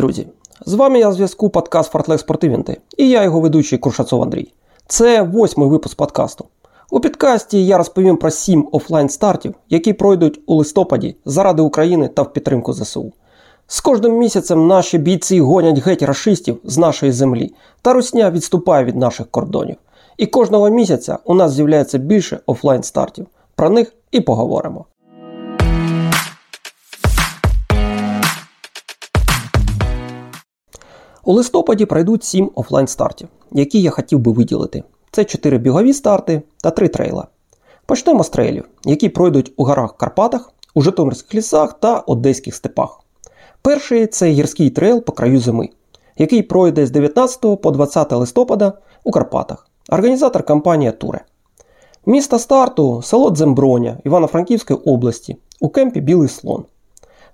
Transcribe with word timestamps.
Друзі! 0.00 0.26
З 0.66 0.74
вами 0.74 0.98
я 0.98 1.12
зв'язку 1.12 1.50
подкаст 1.50 1.92
Фартлек 1.92 2.20
Спортивінти 2.20 2.80
і 2.96 3.08
я 3.08 3.22
його 3.22 3.40
ведучий 3.40 3.78
Куршацов 3.78 4.22
Андрій. 4.22 4.52
Це 4.86 5.22
восьмий 5.22 5.68
випуск 5.68 5.96
подкасту. 5.96 6.44
У 6.90 7.00
підкасті 7.00 7.66
я 7.66 7.78
розповім 7.78 8.16
про 8.16 8.30
сім 8.30 8.68
офлайн 8.72 9.08
стартів, 9.08 9.54
які 9.68 9.92
пройдуть 9.92 10.40
у 10.46 10.54
листопаді 10.54 11.16
заради 11.24 11.62
України 11.62 12.08
та 12.08 12.22
в 12.22 12.32
підтримку 12.32 12.72
ЗСУ. 12.72 13.12
З 13.66 13.80
кожним 13.80 14.18
місяцем 14.18 14.66
наші 14.66 14.98
бійці 14.98 15.40
гонять 15.40 15.78
геть 15.78 16.02
рашистів 16.02 16.60
з 16.64 16.78
нашої 16.78 17.12
землі, 17.12 17.54
та 17.82 17.92
русня 17.92 18.30
відступає 18.30 18.84
від 18.84 18.96
наших 18.96 19.30
кордонів. 19.30 19.76
І 20.16 20.26
кожного 20.26 20.70
місяця 20.70 21.18
у 21.24 21.34
нас 21.34 21.52
з'являється 21.52 21.98
більше 21.98 22.40
офлайн 22.46 22.82
стартів. 22.82 23.26
Про 23.54 23.70
них 23.70 23.92
і 24.10 24.20
поговоримо. 24.20 24.84
У 31.24 31.32
листопаді 31.32 31.86
пройдуть 31.86 32.24
7 32.24 32.50
офлайн 32.54 32.86
стартів, 32.86 33.28
які 33.52 33.82
я 33.82 33.90
хотів 33.90 34.18
би 34.18 34.32
виділити. 34.32 34.82
Це 35.10 35.24
4 35.24 35.58
бігові 35.58 35.92
старти 35.92 36.42
та 36.62 36.70
3 36.70 36.88
трейла. 36.88 37.26
Почнемо 37.86 38.24
з 38.24 38.28
трейлів, 38.28 38.64
які 38.84 39.08
пройдуть 39.08 39.52
у 39.56 39.64
горах 39.64 39.96
Карпатах, 39.96 40.52
у 40.74 40.82
Житомирських 40.82 41.34
лісах 41.34 41.80
та 41.80 41.98
Одеських 41.98 42.54
степах. 42.54 43.00
Перший 43.62 44.06
це 44.06 44.30
гірський 44.30 44.70
трейл 44.70 45.02
по 45.02 45.12
краю 45.12 45.40
зими, 45.40 45.68
який 46.18 46.42
пройде 46.42 46.86
з 46.86 46.90
19 46.90 47.62
по 47.62 47.70
20 47.70 48.12
листопада 48.12 48.72
у 49.04 49.10
Карпатах. 49.10 49.66
Організатор 49.88 50.42
компанія 50.42 50.92
Туре. 50.92 51.24
Місто 52.06 52.38
старту 52.38 53.02
село 53.02 53.30
Дземброня 53.30 53.98
Івано-Франківської 54.04 54.78
області 54.78 55.36
у 55.60 55.68
кемпі 55.68 56.00
Білий 56.00 56.28
Слон. 56.28 56.64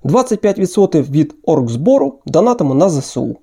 25% 0.05 1.11
від 1.11 1.35
оргзбору 1.45 2.19
донатимо 2.27 2.75
на 2.75 2.89
ЗСУ. 2.89 3.37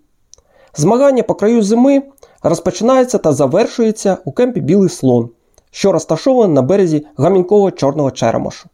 Змагання 0.76 1.24
по 1.24 1.36
краю 1.36 1.64
зими 1.64 2.04
розпочинається 2.44 3.18
та 3.18 3.34
завершується 3.34 4.18
у 4.26 4.32
кемпі 4.32 4.62
Білий 4.62 4.90
Слон, 4.90 5.30
що 5.72 5.92
розташований 5.92 6.56
на 6.56 6.62
березі 6.62 7.06
гамінкового 7.18 7.72
чорного 7.72 8.12
черемошу. 8.12 8.70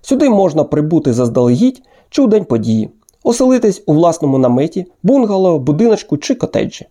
Сюди 0.00 0.30
можна 0.30 0.64
прибути 0.64 1.12
заздалегідь 1.12 1.82
чи 2.10 2.22
у 2.22 2.26
день 2.26 2.44
події, 2.44 2.90
оселитись 3.22 3.82
у 3.86 3.94
власному 3.94 4.38
наметі, 4.38 4.86
бунгало, 5.02 5.58
будиночку 5.58 6.16
чи 6.16 6.34
котеджі. 6.34 6.86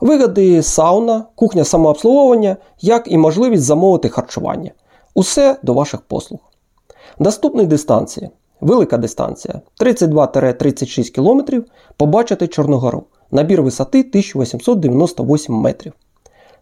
Вигоди 0.00 0.62
сауна, 0.62 1.24
кухня 1.34 1.64
самообслуговування, 1.64 2.56
як 2.80 3.12
і 3.12 3.18
можливість 3.18 3.62
замовити 3.62 4.08
харчування. 4.08 4.70
Усе 5.14 5.56
до 5.62 5.74
ваших 5.74 6.00
послуг. 6.00 6.40
Доступні 7.18 7.66
дистанції. 7.66 8.30
Велика 8.60 8.98
дистанція 8.98 9.60
32-36 9.80 11.10
км 11.10 11.62
побачити 11.96 12.48
Чорногору. 12.48 13.04
Набір 13.30 13.62
висоти 13.62 14.00
1898 14.00 15.54
метрів. 15.54 15.92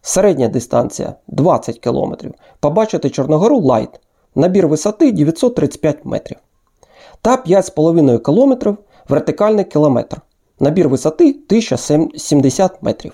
Середня 0.02 0.48
дистанція 0.48 1.14
20 1.28 1.78
км. 1.78 2.14
Побачити 2.60 3.10
Чорногору 3.10 3.60
Лайт. 3.60 4.00
Набір 4.34 4.68
висоти 4.68 5.12
935 5.12 6.04
метрів. 6.04 6.36
Та 7.22 7.36
5,5 7.36 8.18
км 8.18 8.70
вертикальний 9.08 9.64
кілометр. 9.64 10.20
Набір 10.60 10.88
висоти 10.88 11.24
1070 11.24 12.82
метрів. 12.82 13.12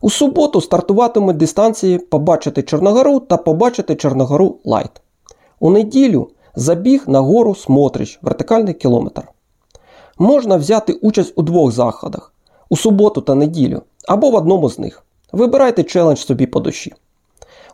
У 0.00 0.10
суботу 0.10 0.60
стартуватимуть 0.60 1.36
дистанції 1.36 1.98
Побачити 1.98 2.62
Чорногору 2.62 3.20
та 3.20 3.36
Побачити 3.36 3.96
Чорногору 3.96 4.56
Лайт. 4.64 4.90
У 5.60 5.70
неділю 5.70 6.30
забіг 6.54 7.04
на 7.06 7.20
гору 7.20 7.54
Смотрич, 7.54 8.18
вертикальний 8.22 8.74
кілометр. 8.74 9.22
Можна 10.18 10.56
взяти 10.56 10.92
участь 10.92 11.32
у 11.36 11.42
двох 11.42 11.72
заходах 11.72 12.32
у 12.68 12.76
суботу 12.76 13.20
та 13.20 13.34
неділю 13.34 13.82
або 14.08 14.30
в 14.30 14.34
одному 14.34 14.70
з 14.70 14.78
них. 14.78 15.02
Вибирайте 15.32 15.82
челендж 15.82 16.18
собі 16.18 16.46
по 16.46 16.60
душі. 16.60 16.94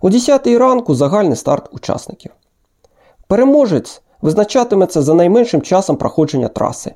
О 0.00 0.10
10 0.10 0.46
ранку 0.46 0.94
загальний 0.94 1.36
старт 1.36 1.68
учасників. 1.72 2.32
Переможець 3.26 4.02
визначатиметься 4.22 5.02
за 5.02 5.14
найменшим 5.14 5.62
часом 5.62 5.96
проходження 5.96 6.48
траси. 6.48 6.94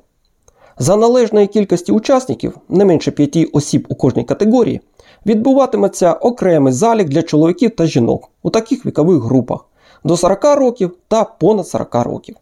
За 0.79 0.95
належної 0.95 1.47
кількості 1.47 1.91
учасників, 1.91 2.57
не 2.69 2.85
менше 2.85 3.11
5 3.11 3.49
осіб 3.53 3.87
у 3.89 3.95
кожній 3.95 4.23
категорії, 4.23 4.81
відбуватиметься 5.25 6.13
окремий 6.13 6.73
залік 6.73 7.09
для 7.09 7.23
чоловіків 7.23 7.75
та 7.75 7.85
жінок 7.85 8.29
у 8.43 8.49
таких 8.49 8.85
вікових 8.85 9.23
групах 9.23 9.65
до 10.03 10.17
40 10.17 10.43
років 10.55 10.97
та 11.07 11.23
понад 11.23 11.67
40 11.67 11.95
років. 11.95 12.35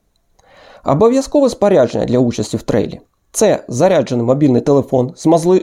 Обов'язкове 0.85 1.49
спорядження 1.49 2.05
для 2.05 2.19
участі 2.19 2.57
в 2.57 2.61
трейлі. 2.61 2.99
Це 3.35 3.63
заряджений 3.67 4.25
мобільний 4.25 4.61
телефон 4.61 5.13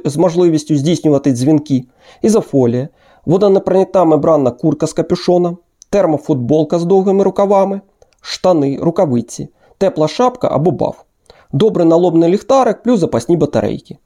з 0.04 0.16
можливістю 0.16 0.76
здійснювати 0.76 1.32
дзвінки, 1.32 1.84
ізофолія, 2.22 2.88
водонепроникна 3.26 4.04
мембранна 4.04 4.50
курка 4.50 4.86
з 4.86 4.92
капюшоном, 4.92 5.58
термофутболка 5.90 6.78
з 6.78 6.84
довгими 6.84 7.24
рукавами, 7.24 7.80
штани, 8.20 8.78
рукавиці, 8.82 9.48
тепла 9.78 10.08
шапка 10.08 10.48
або 10.52 10.70
баф, 10.70 10.96
добре 11.52 11.84
налобний 11.84 12.30
ліхтарик 12.30 12.82
плюс 12.82 13.00
запасні 13.00 13.36
батарейки, 13.36 13.98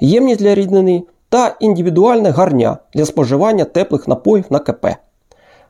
ємність 0.00 0.40
для 0.40 0.54
ріднини 0.54 1.02
та 1.28 1.56
індивідуальне 1.60 2.30
гарня 2.30 2.78
для 2.94 3.04
споживання 3.04 3.64
теплих 3.64 4.08
напоїв 4.08 4.44
на 4.50 4.58
КП. 4.58 4.86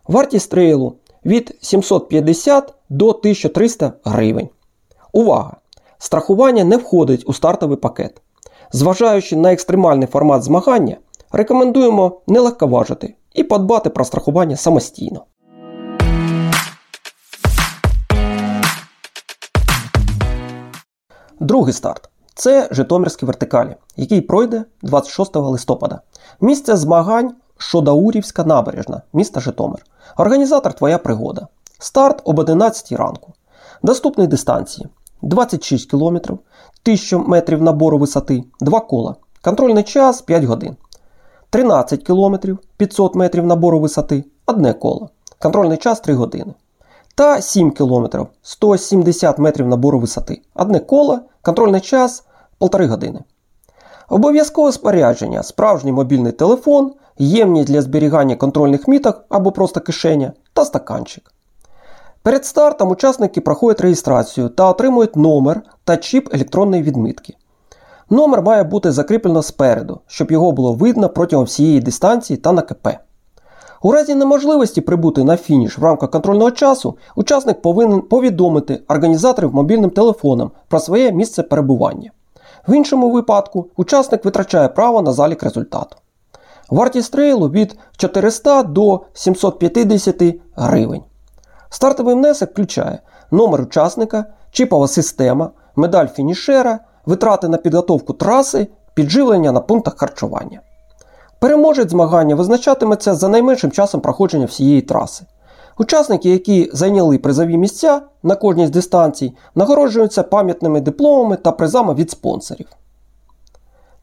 Вартість 0.08 0.50
трейлу 0.50 0.94
від 1.26 1.58
750 1.60 2.74
до 2.88 3.08
1300 3.08 3.92
гривень. 4.04 4.48
Увага! 5.12 5.56
Страхування 6.02 6.64
не 6.64 6.76
входить 6.76 7.24
у 7.26 7.32
стартовий 7.32 7.76
пакет. 7.76 8.22
Зважаючи 8.72 9.36
на 9.36 9.52
екстремальний 9.52 10.06
формат 10.06 10.42
змагання, 10.42 10.96
рекомендуємо 11.32 12.20
не 12.26 12.40
легковажити 12.40 13.14
і 13.34 13.44
подбати 13.44 13.90
про 13.90 14.04
страхування 14.04 14.56
самостійно. 14.56 15.24
Другий 21.40 21.72
старт 21.72 22.10
це 22.34 22.68
Житомирські 22.70 23.26
вертикалі, 23.26 23.76
який 23.96 24.20
пройде 24.20 24.64
26 24.82 25.36
листопада. 25.36 26.00
Місце 26.40 26.76
змагань 26.76 27.34
Шодаурівська 27.58 28.44
набережна, 28.44 29.02
міста 29.12 29.40
Житомир. 29.40 29.86
Організатор 30.16 30.72
Твоя 30.72 30.98
пригода. 30.98 31.48
Старт 31.78 32.22
об 32.24 32.38
11 32.38 32.92
ранку. 32.92 33.32
Доступні 33.82 34.26
дистанції 34.26 34.88
26 35.22 35.90
км, 35.90 36.16
1000 36.84 37.18
метрів 37.18 37.62
набору 37.62 37.98
висоти, 37.98 38.44
2 38.60 38.80
кола. 38.80 39.14
Контрольний 39.42 39.84
час 39.84 40.22
5 40.22 40.44
годин. 40.44 40.76
13 41.50 42.02
км, 42.02 42.36
500 42.76 43.14
метрів 43.14 43.46
набору 43.46 43.80
висоти, 43.80 44.24
1 44.46 44.74
коло. 44.74 45.08
Контрольний 45.38 45.78
час 45.78 46.00
3 46.00 46.14
години. 46.14 46.54
Та 47.14 47.40
7 47.40 47.70
км, 47.70 48.06
170 48.42 49.38
метрів 49.38 49.68
набору 49.68 49.98
висоти, 49.98 50.42
1 50.54 50.80
коло, 50.80 51.20
контрольний 51.42 51.80
час 51.80 52.24
1,5 52.60 52.86
години. 52.86 53.20
Обов'язкове 54.08 54.72
спорядження, 54.72 55.42
справжній 55.42 55.92
мобільний 55.92 56.32
телефон, 56.32 56.92
ємність 57.18 57.68
для 57.68 57.82
зберігання 57.82 58.36
контрольних 58.36 58.88
міток 58.88 59.24
або 59.28 59.52
просто 59.52 59.80
кишеня 59.80 60.32
та 60.52 60.64
стаканчик. 60.64 61.32
Перед 62.22 62.46
стартом 62.46 62.90
учасники 62.90 63.40
проходять 63.40 63.80
реєстрацію 63.80 64.48
та 64.48 64.70
отримують 64.70 65.16
номер 65.16 65.62
та 65.84 65.96
чіп 65.96 66.34
електронної 66.34 66.82
відмитки. 66.82 67.34
Номер 68.10 68.42
має 68.42 68.64
бути 68.64 68.92
закріплено 68.92 69.42
спереду, 69.42 70.00
щоб 70.06 70.32
його 70.32 70.52
було 70.52 70.72
видно 70.72 71.08
протягом 71.08 71.44
всієї 71.44 71.80
дистанції 71.80 72.36
та 72.36 72.52
на 72.52 72.62
КП. 72.62 72.88
У 73.82 73.92
разі 73.92 74.14
неможливості 74.14 74.80
прибути 74.80 75.24
на 75.24 75.36
фініш 75.36 75.78
в 75.78 75.84
рамках 75.84 76.10
контрольного 76.10 76.50
часу, 76.50 76.96
учасник 77.16 77.62
повинен 77.62 78.00
повідомити 78.00 78.82
організаторів 78.88 79.54
мобільним 79.54 79.90
телефоном 79.90 80.50
про 80.68 80.80
своє 80.80 81.12
місце 81.12 81.42
перебування. 81.42 82.10
В 82.68 82.74
іншому 82.74 83.10
випадку 83.10 83.66
учасник 83.76 84.24
витрачає 84.24 84.68
право 84.68 85.02
на 85.02 85.12
залік 85.12 85.42
результату. 85.42 85.96
Вартість 86.70 87.12
трейлу 87.12 87.48
від 87.48 87.78
400 87.96 88.62
до 88.62 89.00
750 89.12 90.34
гривень. 90.56 91.02
Стартовий 91.72 92.14
внесок 92.14 92.50
включає 92.50 92.98
номер 93.30 93.60
учасника, 93.60 94.24
чіпова 94.50 94.88
система, 94.88 95.50
медаль 95.76 96.06
фінішера, 96.06 96.78
витрати 97.06 97.48
на 97.48 97.56
підготовку 97.56 98.12
траси, 98.12 98.66
підживлення 98.94 99.52
на 99.52 99.60
пунктах 99.60 99.98
харчування. 99.98 100.60
Переможець 101.38 101.90
змагання 101.90 102.34
визначатиметься 102.34 103.14
за 103.14 103.28
найменшим 103.28 103.70
часом 103.70 104.00
проходження 104.00 104.46
всієї 104.46 104.82
траси. 104.82 105.24
Учасники, 105.78 106.30
які 106.30 106.70
зайняли 106.72 107.18
призові 107.18 107.56
місця 107.56 108.00
на 108.22 108.34
кожній 108.34 108.66
з 108.66 108.70
дистанцій, 108.70 109.34
нагороджуються 109.54 110.22
пам'ятними 110.22 110.80
дипломами 110.80 111.36
та 111.36 111.52
призами 111.52 111.94
від 111.94 112.10
спонсорів. 112.10 112.68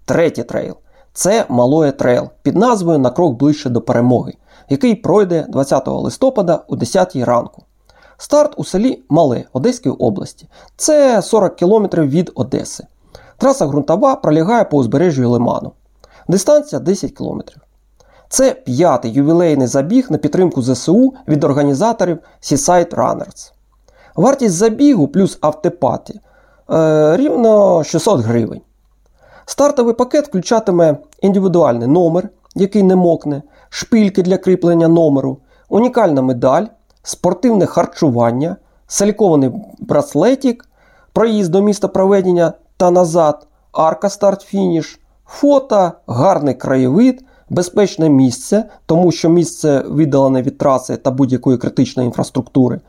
Третій 0.05 0.43
трейл 0.43 0.75
це 1.13 1.45
Малоє 1.49 1.91
трейл 1.91 2.29
під 2.41 2.57
назвою 2.57 2.99
На 2.99 3.09
крок 3.09 3.37
ближче 3.37 3.69
до 3.69 3.81
перемоги, 3.81 4.33
який 4.69 4.95
пройде 4.95 5.45
20 5.49 5.87
листопада 5.87 6.61
о 6.67 6.75
10 6.75 7.15
ранку. 7.15 7.63
Старт 8.17 8.53
у 8.57 8.63
селі 8.63 9.03
Мале 9.09 9.43
Одеської 9.53 9.95
області. 9.95 10.47
Це 10.77 11.21
40 11.21 11.55
км 11.55 11.85
від 12.01 12.31
Одеси. 12.35 12.87
Траса 13.37 13.67
ґрунтова 13.67 14.15
пролягає 14.15 14.63
по 14.63 14.77
узбережжю 14.77 15.29
Лиману. 15.29 15.71
Дистанція 16.27 16.79
10 16.79 17.11
км. 17.11 17.39
Це 18.29 18.51
п'ятий 18.51 19.11
ювілейний 19.11 19.67
забіг 19.67 20.07
на 20.11 20.17
підтримку 20.17 20.61
ЗСУ 20.61 21.13
від 21.27 21.43
організаторів 21.43 22.19
Seaside 22.41 22.95
Runners. 22.95 23.51
Вартість 24.15 24.55
забігу 24.55 25.07
плюс 25.07 25.37
автопаті 25.41 26.19
е, 26.71 27.17
рівно 27.17 27.83
600 27.83 28.21
гривень. 28.21 28.61
Стартовий 29.49 29.93
пакет 29.93 30.27
включатиме 30.27 30.97
індивідуальний 31.21 31.87
номер, 31.87 32.29
який 32.55 32.83
не 32.83 32.95
мокне, 32.95 33.41
шпильки 33.69 34.21
для 34.21 34.37
кріплення 34.37 34.87
номеру, 34.87 35.37
унікальна 35.69 36.21
медаль, 36.21 36.65
спортивне 37.03 37.65
харчування, 37.65 38.55
силіконовий 38.87 39.51
браслетик, 39.79 40.69
проїзд 41.13 41.51
до 41.51 41.61
міста 41.61 41.87
проведення 41.87 42.53
та 42.77 42.91
назад, 42.91 43.47
арка 43.71 44.09
старт-фініш, 44.09 44.99
фото, 45.25 45.91
гарний 46.07 46.53
краєвид, 46.53 47.25
безпечне 47.49 48.09
місце, 48.09 48.63
тому 48.85 49.11
що 49.11 49.29
місце 49.29 49.83
віддалене 49.95 50.41
від 50.41 50.57
траси 50.57 50.97
та 50.97 51.11
будь-якої 51.11 51.57
критичної 51.57 52.07
інфраструктури, 52.07 52.81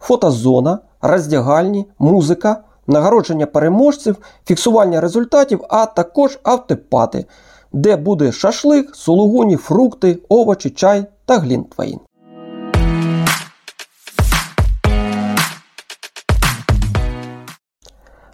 фотозона, 0.00 0.78
роздягальні, 1.02 1.86
музика, 1.98 2.62
нагородження 2.86 3.46
переможців, 3.46 4.16
фіксування 4.46 5.00
результатів, 5.00 5.60
а 5.68 5.86
також 5.86 6.38
afterparty, 6.42 7.24
де 7.72 7.96
буде 7.96 8.32
шашлик, 8.32 8.96
сулугуні, 8.96 9.56
фрукти, 9.56 10.18
овочі, 10.28 10.70
чай 10.70 11.04
та 11.24 11.38
глінтвейн. 11.38 11.98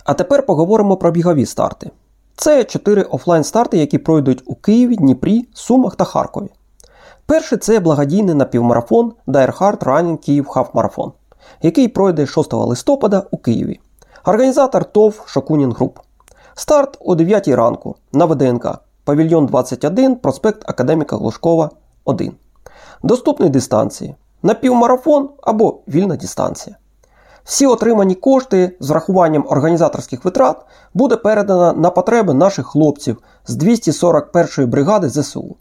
А 0.04 0.14
тепер 0.14 0.46
поговоримо 0.46 0.96
про 0.96 1.10
бігові 1.10 1.46
старти. 1.46 1.90
Це 2.37 2.64
чотири 2.64 3.02
офлайн-старти, 3.02 3.78
які 3.78 3.99
пройдуть 3.99 4.43
у 4.46 4.54
Києві, 4.54 4.96
Дніпрі, 4.96 5.49
Сумах 5.54 5.96
та 5.96 6.04
Харкові. 6.04 6.49
Перший 7.26 7.58
це 7.58 7.81
благодійний 7.81 8.34
напівмарафон 8.34 9.12
Die 9.26 9.58
Hard 9.58 9.78
Running 9.78 10.16
Київ 10.16 10.46
Half 10.46 10.72
Marathon, 10.72 11.12
який 11.62 11.88
пройде 11.88 12.26
6 12.26 12.52
листопада 12.52 13.22
у 13.31 13.38
Києві. 13.38 13.81
Організатор 14.25 14.85
ТОВ 14.85 15.23
Шокунін 15.27 15.73
Груп. 15.73 15.99
Старт 16.55 16.99
о 17.01 17.15
9 17.15 17.49
ранку 17.49 17.97
на 18.13 18.25
ВДНК. 18.25 18.79
Павільйон 19.05 19.47
21, 19.47 20.17
проспект 20.17 20.71
Академіка 20.71 21.17
Глушкова 21.17 21.71
1. 22.05 22.33
Доступні 23.03 23.49
дистанції. 23.49 24.15
Напівмарафон 24.43 25.29
або 25.43 25.79
вільна 25.89 26.17
дистанція. 26.17 26.77
Всі 27.45 27.67
отримані 27.67 28.15
кошти 28.15 28.77
з 28.81 28.91
врахуванням 28.91 29.47
організаторських 29.49 30.25
витрат 30.25 30.57
буде 30.95 31.17
передано 31.17 31.73
на 31.73 31.91
потреби 31.91 32.35
наших 32.35 32.67
хлопців 32.67 33.23
з 33.47 33.57
241-ї 33.57 34.67
бригади 34.67 35.09
ЗСУ. 35.09 35.57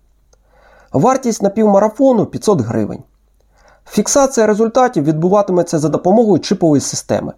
Вартість 0.94 1.42
напівмарафону 1.42 2.26
500 2.26 2.62
гривень. 2.62 3.04
Фіксація 3.86 4.48
результатів 4.48 5.04
відбуватиметься 5.04 5.80
за 5.80 5.90
допомогою 5.90 6.40
чипової 6.40 6.82
системи. 6.82 7.34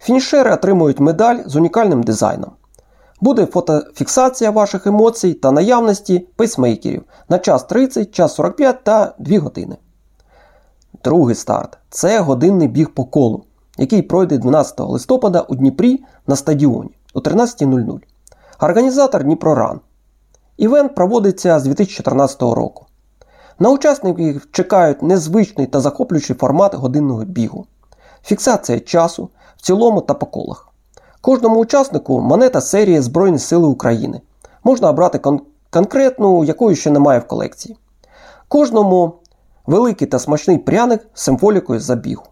Фінішери 0.00 0.52
отримують 0.54 1.00
медаль 1.00 1.38
з 1.46 1.56
унікальним 1.56 2.02
дизайном. 2.02 2.50
Буде 3.20 3.46
фотофіксація 3.46 4.50
ваших 4.50 4.86
емоцій 4.86 5.32
та 5.32 5.52
наявності 5.52 6.28
пейсмейкерів 6.36 7.02
на 7.28 7.38
час 7.38 7.64
30, 7.64 8.14
час 8.14 8.34
45 8.34 8.84
та 8.84 9.14
2 9.18 9.38
години. 9.38 9.76
Другий 11.04 11.34
старт 11.34 11.78
це 11.90 12.20
годинний 12.20 12.68
біг 12.68 12.94
по 12.94 13.04
колу, 13.04 13.44
який 13.78 14.02
пройде 14.02 14.38
12 14.38 14.80
листопада 14.80 15.40
у 15.40 15.54
Дніпрі 15.54 16.04
на 16.26 16.36
стадіоні 16.36 16.90
о 17.14 17.20
13.00. 17.20 18.00
Організатор 18.60 19.24
Дніпроран. 19.24 19.80
Івент 20.56 20.94
проводиться 20.94 21.58
з 21.58 21.62
2014 21.64 22.42
року. 22.42 22.86
На 23.58 23.70
учасників 23.70 24.48
чекають 24.52 25.02
незвичний 25.02 25.66
та 25.66 25.80
захоплюючий 25.80 26.36
формат 26.36 26.74
годинного 26.74 27.24
бігу, 27.24 27.66
фіксація 28.24 28.80
часу 28.80 29.28
в 29.56 29.62
цілому 29.62 30.00
та 30.00 30.14
по 30.14 30.26
колах. 30.26 30.68
Кожному 31.20 31.60
учаснику 31.60 32.20
монета 32.20 32.60
серії 32.60 33.00
Збройні 33.00 33.38
Сили 33.38 33.66
України. 33.68 34.20
Можна 34.64 34.90
обрати 34.90 35.18
кон- 35.18 35.40
конкретну, 35.70 36.44
якої 36.44 36.76
ще 36.76 36.90
немає 36.90 37.18
в 37.18 37.26
колекції. 37.26 37.76
Кожному 38.48 39.12
великий 39.66 40.08
та 40.08 40.18
смачний 40.18 40.58
пряник 40.58 41.06
з 41.14 41.22
символікою 41.22 41.80
забігу. 41.80 42.22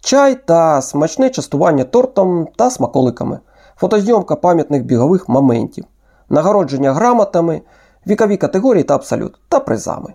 Чай 0.00 0.46
та 0.46 0.82
смачне 0.82 1.30
частування 1.30 1.84
тортом 1.84 2.48
та 2.56 2.70
смаколиками, 2.70 3.38
фотозйомка 3.76 4.36
пам'ятних 4.36 4.84
бігових 4.84 5.28
моментів, 5.28 5.84
нагородження 6.28 6.92
грамотами, 6.92 7.60
вікові 8.06 8.36
категорії 8.36 8.84
та 8.84 8.94
абсолют 8.94 9.38
та 9.48 9.60
призами. 9.60 10.14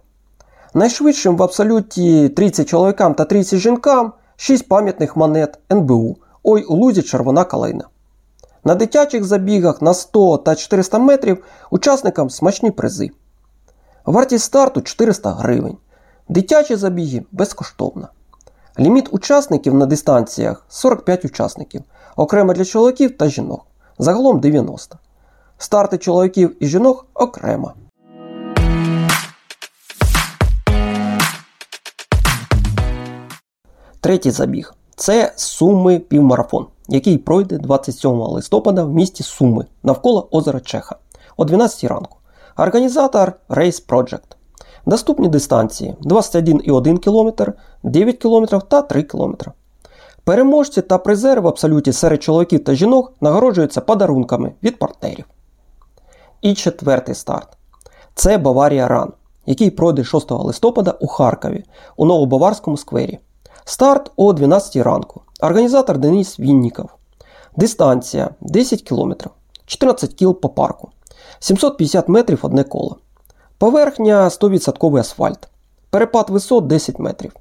Найшвидшим 0.74 1.38
в 1.38 1.44
абсолюті 1.44 2.30
30 2.30 2.68
чоловікам 2.70 3.14
та 3.14 3.26
30 3.26 3.60
жінкам 3.60 4.14
6 4.42 4.68
пам'ятних 4.68 5.18
монет 5.18 5.60
НБУ. 5.70 6.18
Ой 6.44 6.64
у 6.64 6.76
лузі 6.76 7.02
червона 7.02 7.44
калина. 7.44 7.84
На 8.64 8.76
дитячих 8.76 9.24
забігах 9.24 9.82
на 9.82 9.94
100 9.94 10.38
та 10.38 10.56
400 10.56 11.00
метрів 11.00 11.44
учасникам 11.72 12.30
смачні 12.30 12.72
призи. 12.72 13.10
Вартість 14.06 14.46
старту 14.46 14.82
400 14.82 15.32
гривень. 15.32 15.78
Дитячі 16.30 16.76
забіги 16.76 17.24
безкоштовно. 17.32 18.08
Ліміт 18.80 19.10
учасників 19.12 19.74
на 19.74 19.86
дистанціях 19.86 20.66
45 20.70 21.26
учасників, 21.26 21.82
окремо 22.16 22.54
для 22.54 22.66
чоловіків 22.66 23.18
та 23.18 23.28
жінок. 23.28 23.66
Загалом 23.98 24.40
90. 24.40 24.98
Старти 25.58 25.98
чоловіків 25.98 26.64
і 26.64 26.68
жінок 26.68 27.06
окремо. 27.14 27.74
Третій 34.02 34.32
забіг 34.32 34.74
це 34.96 35.34
Суми 35.36 36.00
півмарафон, 36.00 36.66
який 36.88 37.18
пройде 37.18 37.58
27 37.58 38.12
листопада 38.12 38.84
в 38.84 38.94
місті 38.94 39.24
Суми 39.24 39.66
навколо 39.84 40.28
озера 40.32 40.60
Чеха 40.60 40.96
о 41.38 41.46
12 41.46 41.84
ранку. 41.84 42.18
Організатор 42.58 43.34
Race 43.50 43.88
Project. 43.88 44.36
Доступні 44.86 45.28
дистанції 45.28 45.96
21,1 46.02 46.98
км, 46.98 47.52
9 47.84 48.18
км 48.18 48.58
та 48.68 48.82
3 48.82 49.04
км. 49.04 49.34
Переможці 50.24 50.82
та 50.82 50.98
призери 50.98 51.42
в 51.42 51.48
абсолюті 51.48 51.94
серед 51.94 52.24
чоловіків 52.24 52.64
та 52.64 52.74
жінок 52.74 53.14
нагороджуються 53.22 53.82
подарунками 53.82 54.52
від 54.64 54.80
партнерів. 54.80 55.26
І 56.42 56.54
четвертий 56.54 57.16
старт 57.16 57.48
це 58.16 58.38
Баварія 58.38 58.88
Ран, 58.88 59.14
який 59.46 59.70
пройде 59.70 60.04
6 60.04 60.32
листопада 60.32 60.92
у 60.92 61.08
Харкові 61.08 61.64
у 61.98 62.06
Новобаварському 62.06 62.78
сквері. 62.78 63.20
Старт 63.66 64.12
о 64.16 64.34
12 64.34 64.76
ранку. 64.76 65.22
Організатор 65.42 65.98
Денис 65.98 66.40
Вінніков. 66.40 66.90
Дистанція 67.56 68.30
10 68.42 68.82
км, 68.82 69.14
14 69.66 70.14
кіл 70.14 70.40
по 70.40 70.50
парку, 70.50 70.90
750 71.40 72.10
метрів 72.10 72.40
одне 72.42 72.64
коло. 72.64 72.98
Поверхня 73.58 74.30
100% 74.30 74.98
асфальт. 75.00 75.48
Перепад 75.90 76.30
висот 76.30 76.68
10 76.68 77.00
метрів. 77.00 77.32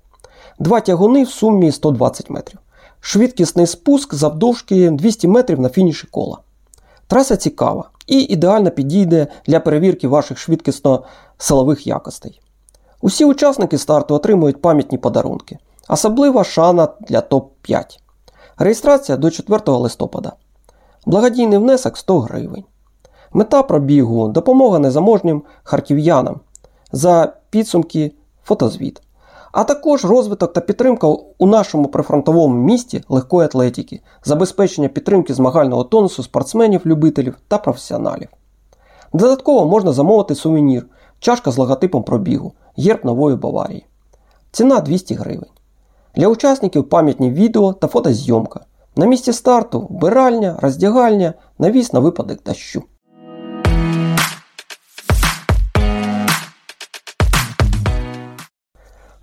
Два 0.59 0.81
тягуни 0.81 1.25
в 1.25 1.31
сумі 1.31 1.73
120 1.73 2.31
метрів. 2.31 2.59
Швидкісний 3.01 3.67
спуск 3.67 4.15
завдовжки 4.15 4.91
200 4.91 5.29
метрів 5.29 5.61
на 5.61 5.69
фініші 5.69 6.07
кола. 6.07 6.39
Траса 7.07 7.37
цікава 7.37 7.91
і 8.07 8.21
ідеально 8.21 8.71
підійде 8.71 9.27
для 9.47 9.61
перевірки 9.61 10.09
ваших 10.09 10.39
швидкісно-силових 10.39 11.87
якостей. 11.87 12.41
Усі 13.01 13.25
учасники 13.25 13.79
старту 13.79 14.15
отримують 14.15 14.63
пам'ятні 14.63 14.99
подарунки. 14.99 15.59
Особлива 15.89 16.45
шана 16.45 16.89
для 17.01 17.21
топ-5. 17.21 17.99
Реєстрація 18.59 19.19
до 19.19 19.31
4 19.31 19.61
листопада. 19.67 20.33
Благодійний 21.07 21.59
внесок 21.59 21.97
100 21.97 22.21
гривень. 22.21 22.65
Мета 23.33 23.63
пробігу 23.63 24.29
допомога 24.29 24.79
незаможнім 24.79 25.43
харків'янам 25.63 26.41
за 26.93 27.33
підсумки 27.51 28.13
фотозвіт. 28.45 29.03
А 29.53 29.65
також 29.65 30.05
розвиток 30.05 30.53
та 30.53 30.61
підтримка 30.61 31.07
у 31.39 31.47
нашому 31.47 31.89
прифронтовому 31.89 32.55
місті 32.65 33.05
легкої 33.09 33.47
атлетики, 33.47 34.01
забезпечення 34.25 34.89
підтримки 34.89 35.35
змагального 35.35 35.85
тонусу 35.85 36.23
спортсменів, 36.23 36.87
любителів 36.87 37.35
та 37.49 37.59
професіоналів. 37.59 38.29
Додатково 39.13 39.67
можна 39.67 39.93
замовити 39.93 40.35
сувенір, 40.35 40.87
чашка 41.19 41.51
з 41.51 41.59
логотипом 41.59 42.03
пробігу, 42.03 42.53
герб 42.79 43.05
нової 43.05 43.37
Баварії. 43.37 43.87
Ціна 44.51 44.81
200 44.81 45.15
гривень. 45.15 45.51
Для 46.19 46.29
учасників 46.29 46.89
пам'ятні 46.89 47.31
відео 47.31 47.73
та 47.73 47.87
фотозйомка. 47.87 48.61
На 48.97 49.07
місці 49.07 49.33
старту 49.33 49.87
вбиральня, 49.91 50.59
роздягальня, 50.63 51.35
навіс 51.59 51.93
на 51.93 52.01
випадок 52.01 52.39
дощу. 52.47 52.83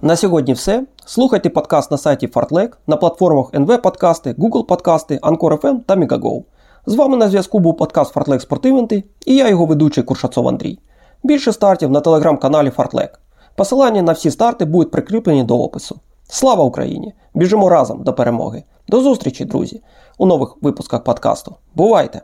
На 0.01 0.15
сьогодні 0.15 0.53
все. 0.53 0.85
Слухайте 1.05 1.49
подкаст 1.49 1.91
на 1.91 1.97
сайті 1.97 2.27
Fartlek, 2.27 2.69
на 2.87 2.97
платформах 2.97 3.53
NV 3.53 3.81
Подкасти, 3.81 4.31
Google 4.31 4.65
Подкасти, 4.65 5.19
Anchor 5.23 5.59
FM 5.59 5.79
та 5.85 5.95
Megago. 5.95 6.43
З 6.85 6.95
вами 6.95 7.17
на 7.17 7.29
зв'язку 7.29 7.59
був 7.59 7.77
подкаст 7.77 8.13
Фартлек 8.13 8.41
Спортивенти 8.41 9.03
і 9.25 9.35
я 9.35 9.49
його 9.49 9.65
ведучий 9.65 10.03
Куршацов 10.03 10.47
Андрій. 10.47 10.79
Більше 11.23 11.53
стартів 11.53 11.91
на 11.91 12.01
телеграм-каналі 12.01 12.69
Фартлек. 12.69 13.19
Посилання 13.55 14.01
на 14.01 14.11
всі 14.11 14.31
старти 14.31 14.65
будуть 14.65 14.91
прикріплені 14.91 15.43
до 15.43 15.59
опису. 15.59 15.99
Слава 16.27 16.63
Україні! 16.63 17.13
Біжимо 17.33 17.69
разом 17.69 18.03
до 18.03 18.13
перемоги! 18.13 18.63
До 18.87 19.01
зустрічі, 19.01 19.45
друзі, 19.45 19.81
у 20.17 20.25
нових 20.25 20.57
випусках 20.61 21.03
подкасту. 21.03 21.55
Бувайте! 21.75 22.21